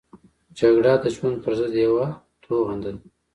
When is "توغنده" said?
2.43-2.91